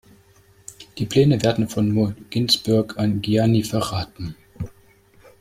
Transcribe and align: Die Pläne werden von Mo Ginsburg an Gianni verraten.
Die 0.97 1.05
Pläne 1.05 1.43
werden 1.43 1.69
von 1.69 1.91
Mo 1.91 2.15
Ginsburg 2.31 2.97
an 2.97 3.21
Gianni 3.21 3.63
verraten. 3.63 4.35